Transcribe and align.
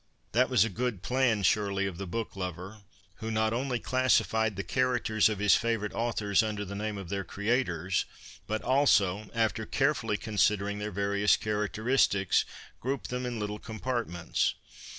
That 0.31 0.49
was 0.49 0.65
a 0.65 0.69
good 0.69 1.03
plan, 1.03 1.43
surely, 1.43 1.85
of 1.85 1.99
the 1.99 2.07
book 2.07 2.35
lover 2.35 2.79
who 3.17 3.29
not 3.29 3.53
only 3.53 3.77
classified 3.77 4.55
the 4.55 4.63
characters 4.63 5.29
of 5.29 5.37
his 5.37 5.53
favourite 5.53 5.93
authors 5.93 6.41
under 6.41 6.65
the 6.65 6.73
name 6.73 6.97
of 6.97 7.09
their 7.09 7.23
creators, 7.23 8.05
but 8.47 8.63
also, 8.63 9.29
after 9.35 9.67
carefully 9.67 10.17
considering 10.17 10.79
their 10.79 10.89
various 10.89 11.37
character 11.37 11.83
istics, 11.83 12.45
grouped 12.79 13.11
them 13.11 13.27
in 13.27 13.37
little 13.39 13.59
compartments. 13.59 14.55